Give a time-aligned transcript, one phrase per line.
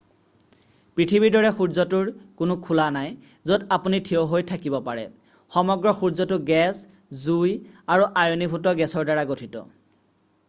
[0.99, 2.07] পৃথিৱীৰ দৰে সূৰ্যটোৰ
[2.41, 3.11] কোনো খোলা নাই
[3.51, 5.03] য'ত আপুনি থিয় হৈ থাকিব পাৰে
[5.57, 6.77] সমগ্ৰ সূৰ্যটো গেছ
[7.25, 7.51] জুই
[7.97, 9.63] আৰু আয়নীভূত গেছৰ দ্বাৰা গঠিত